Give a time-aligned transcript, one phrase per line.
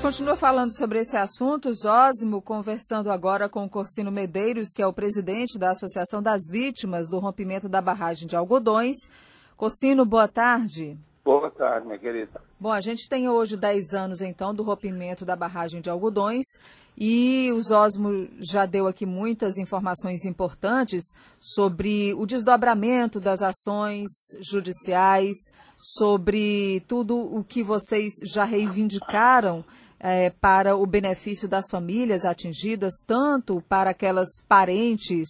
[0.00, 4.92] Continua falando sobre esse assunto, Zósimo, conversando agora com o Corsino Medeiros, que é o
[4.92, 8.96] presidente da Associação das Vítimas do Rompimento da Barragem de Algodões.
[9.56, 10.96] Corsino, boa tarde.
[11.24, 12.40] Boa tarde, minha querida.
[12.60, 16.46] Bom, a gente tem hoje 10 anos, então, do rompimento da barragem de Algodões
[16.96, 21.02] e o Zósimo já deu aqui muitas informações importantes
[21.40, 24.08] sobre o desdobramento das ações
[24.40, 25.36] judiciais,
[25.76, 29.64] sobre tudo o que vocês já reivindicaram
[30.00, 35.28] é, para o benefício das famílias atingidas, tanto para aquelas parentes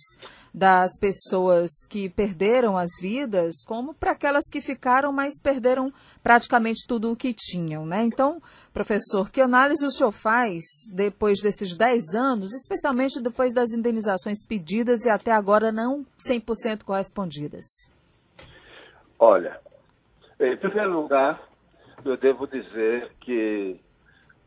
[0.52, 7.12] das pessoas que perderam as vidas, como para aquelas que ficaram, mas perderam praticamente tudo
[7.12, 7.86] o que tinham.
[7.86, 8.02] Né?
[8.02, 14.44] Então, professor, que análise o senhor faz depois desses 10 anos, especialmente depois das indenizações
[14.46, 17.64] pedidas e até agora não 100% correspondidas?
[19.19, 19.60] Olha,
[20.41, 21.48] em primeiro lugar,
[22.05, 23.80] eu devo dizer que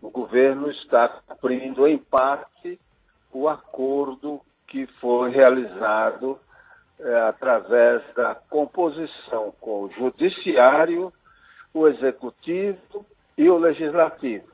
[0.01, 2.79] o governo está cumprindo, em parte,
[3.31, 6.39] o acordo que foi realizado
[6.99, 11.13] é, através da composição com o judiciário,
[11.73, 13.05] o executivo
[13.37, 14.47] e o legislativo.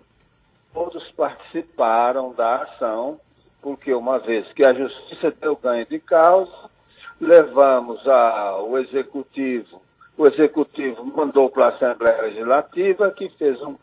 [0.74, 3.20] Todos participaram da ação,
[3.62, 6.70] porque uma vez que a justiça deu ganho de causa,
[7.20, 9.82] levamos ao executivo
[10.18, 13.78] o Executivo mandou para a Assembleia Legislativa, que fez um,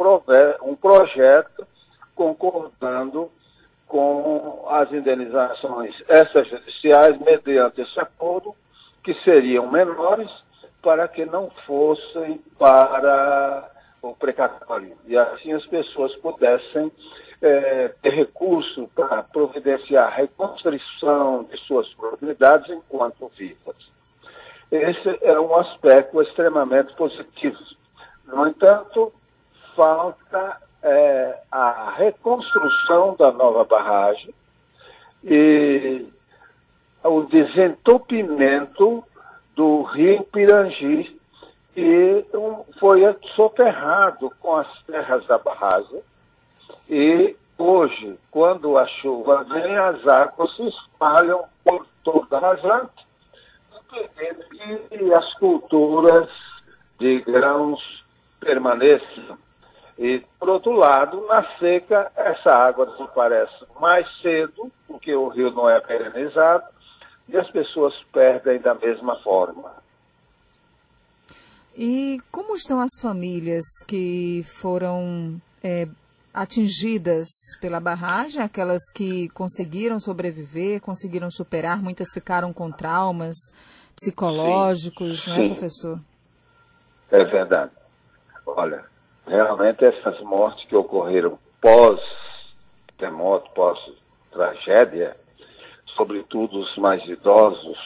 [0.62, 1.66] um projeto
[2.14, 3.30] concordando
[3.86, 8.54] com as indenizações extrajudiciais mediante esse acordo,
[9.02, 10.30] que seriam menores,
[10.82, 13.70] para que não fossem para
[14.02, 14.96] o precatório.
[15.06, 16.90] E assim as pessoas pudessem
[17.40, 23.73] é, ter recurso para providenciar a reconstrução de suas propriedades enquanto vivas.
[24.74, 27.56] Esse é um aspecto extremamente positivo.
[28.26, 29.12] No entanto,
[29.76, 34.34] falta é, a reconstrução da nova barragem
[35.22, 36.04] e
[37.04, 39.04] o desentupimento
[39.54, 41.20] do rio Pirangi,
[41.72, 42.26] que
[42.80, 43.02] foi
[43.36, 46.02] soterrado com as terras da barragem.
[46.90, 53.04] E hoje, quando a chuva vem, as águas se espalham por toda a rasante
[54.88, 56.28] que as culturas
[56.98, 57.80] de grãos
[58.40, 59.38] permaneçam.
[59.98, 65.70] E, por outro lado, na seca, essa água desaparece mais cedo, porque o rio não
[65.70, 66.64] é perenizado,
[67.28, 69.72] e as pessoas perdem da mesma forma.
[71.76, 75.88] E como estão as famílias que foram é,
[76.32, 77.28] atingidas
[77.60, 83.36] pela barragem, aquelas que conseguiram sobreviver, conseguiram superar, muitas ficaram com traumas?
[83.96, 86.00] Psicológicos, sim, não é, professor?
[87.10, 87.72] É verdade.
[88.46, 88.84] Olha,
[89.26, 95.16] realmente essas mortes que ocorreram pós-terremoto, pós-tragédia,
[95.96, 97.78] sobretudo os mais idosos,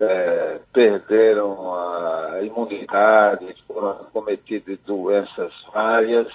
[0.00, 6.26] é, perderam a imunidade, foram cometidas doenças várias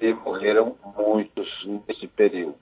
[0.00, 1.48] e morreram muitos
[1.86, 2.58] nesse período.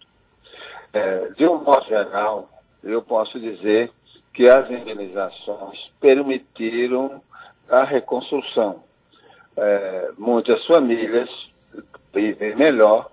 [0.93, 2.49] É, de um modo geral,
[2.83, 3.93] eu posso dizer
[4.33, 7.23] que as indenizações permitiram
[7.69, 8.83] a reconstrução.
[9.57, 11.29] É, muitas famílias
[12.13, 13.11] vivem melhor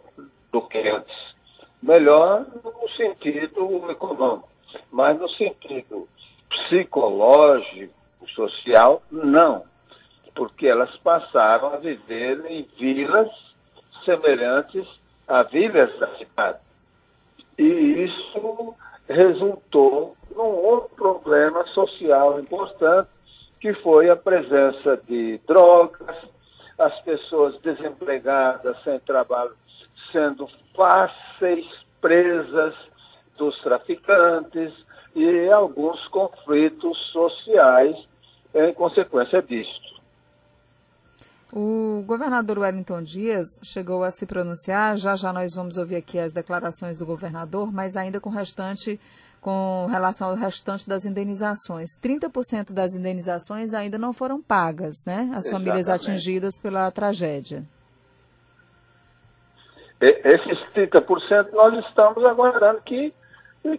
[0.51, 1.35] do que antes.
[1.81, 4.49] Melhor no sentido econômico,
[4.91, 6.07] mas no sentido
[6.49, 7.93] psicológico,
[8.35, 9.63] social, não.
[10.35, 13.29] Porque elas passaram a viver em vilas
[14.05, 14.87] semelhantes
[15.27, 16.59] a vilas da cidade.
[17.57, 18.75] E isso
[19.07, 23.09] resultou num outro problema social importante,
[23.59, 26.15] que foi a presença de drogas,
[26.77, 29.55] as pessoas desempregadas, sem trabalho,
[30.11, 31.65] sendo fáceis
[31.99, 32.75] presas
[33.35, 34.73] dos traficantes
[35.15, 37.97] e alguns conflitos sociais
[38.53, 39.86] em consequência disso.
[41.51, 46.33] O governador Wellington Dias chegou a se pronunciar, já já nós vamos ouvir aqui as
[46.33, 48.99] declarações do governador, mas ainda com o restante
[49.39, 51.91] com relação ao restante das indenizações.
[52.01, 55.29] 30% das indenizações ainda não foram pagas, né?
[55.33, 55.51] As Exatamente.
[55.51, 57.63] famílias atingidas pela tragédia.
[60.01, 63.13] Esses 30% nós estamos aguardando que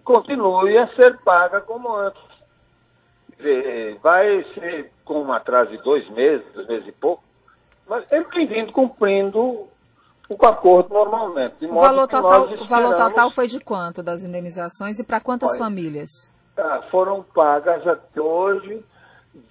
[0.05, 2.23] continue a ser paga como antes.
[4.03, 7.23] Vai ser com um atraso de dois meses, dois meses e pouco,
[7.89, 9.69] mas ele tem vindo cumprindo
[10.29, 11.65] o acordo normalmente.
[11.65, 15.59] o valor, total, o valor total foi de quanto das indenizações e para quantas Olha,
[15.59, 16.11] famílias?
[16.55, 18.85] Tá, foram pagas até hoje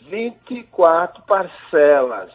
[0.09, 2.31] 24 parcelas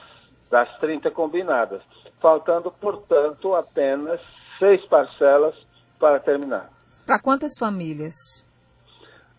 [0.51, 1.83] das 30 combinadas,
[2.21, 4.21] faltando, portanto, apenas
[4.59, 5.55] seis parcelas
[5.99, 6.71] para terminar.
[7.07, 8.15] Para quantas famílias?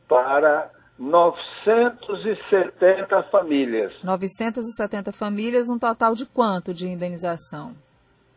[0.07, 3.91] Para 970 famílias.
[4.03, 7.75] 970 famílias, um total de quanto de indenização?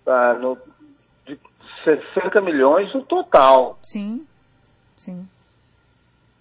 [0.07, 0.59] Ah, no,
[1.27, 1.39] de
[1.85, 3.79] 60 milhões no total.
[3.83, 4.27] Sim,
[4.97, 5.29] sim.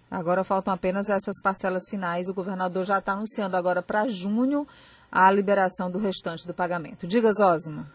[0.10, 2.30] Agora faltam apenas essas parcelas finais.
[2.30, 4.68] O governador já está anunciando agora para junho
[5.12, 7.08] a liberação do restante do pagamento.
[7.08, 7.86] Diga, Zózimo.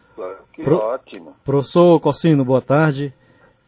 [0.53, 1.35] Que Pro, ótimo.
[1.43, 3.13] Professor Cossino, boa tarde.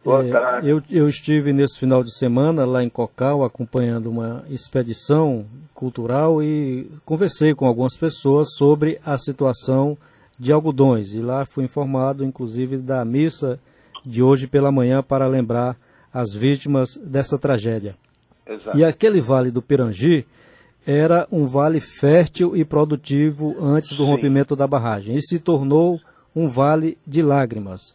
[0.04, 0.68] Boa é, tarde.
[0.68, 6.90] Eu, eu estive nesse final de semana lá em Cocal acompanhando uma expedição cultural e
[7.06, 9.96] conversei com algumas pessoas sobre a situação
[10.38, 11.14] de algodões.
[11.14, 13.58] E lá fui informado, inclusive, da missa
[14.04, 15.76] de hoje pela manhã para lembrar
[16.12, 17.96] as vítimas dessa tragédia.
[18.46, 18.76] Exato.
[18.76, 20.26] E aquele vale do Pirangi
[20.86, 24.10] era um vale fértil e produtivo antes do Sim.
[24.10, 25.98] rompimento da barragem e se tornou
[26.36, 27.94] um vale de lágrimas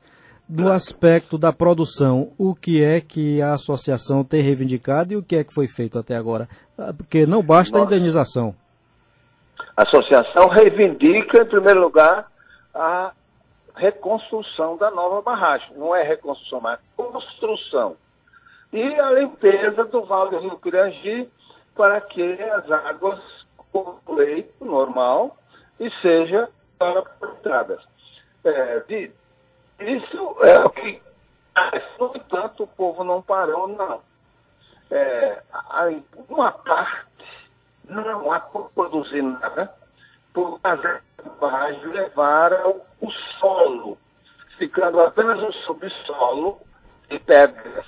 [0.50, 5.36] do aspecto da produção, o que é que a associação tem reivindicado e o que
[5.36, 6.50] é que foi feito até agora?
[6.75, 8.56] Ah, porque não basta a indenização.
[9.78, 12.31] A associação reivindica, em primeiro lugar,
[12.74, 13.12] a
[13.75, 15.72] reconstrução da nova barragem.
[15.78, 17.95] Não é reconstrução, mas construção.
[18.74, 21.30] E a limpeza do Vale do Rio Pirangi
[21.75, 23.19] para que as águas
[23.72, 25.38] o leito normal
[25.80, 27.04] e seja para
[27.36, 27.81] estradas.
[28.44, 29.12] É, de,
[29.80, 31.02] isso é o que.
[32.00, 34.02] No entanto, o povo não parou, não.
[34.90, 35.42] É,
[36.30, 37.10] uma parte
[37.90, 39.74] não há por produzir nada,
[40.34, 43.98] por causa da barragem levaram o solo,
[44.58, 46.62] ficando apenas um subsolo
[47.10, 47.86] de pedras.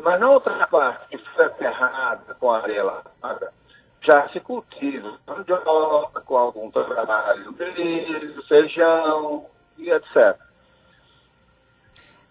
[0.00, 3.52] Mas na outra parte, que foi aterrada com areia lavada,
[4.00, 9.46] já se cultiva mandioca com algum trabalho, milho, feijão
[9.78, 10.38] e etc.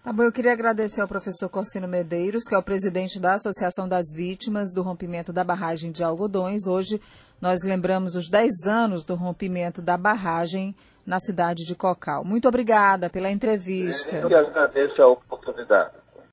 [0.04, 3.88] Tá bom, eu queria agradecer ao professor Corsino Medeiros, que é o presidente da Associação
[3.88, 6.66] das Vítimas do Rompimento da Barragem de Algodões.
[6.66, 7.00] Hoje
[7.40, 10.74] nós lembramos os 10 anos do rompimento da barragem
[11.06, 12.22] na cidade de Cocal.
[12.22, 14.16] Muito obrigada pela entrevista.
[14.16, 16.03] Eu que agradeço a oportunidade.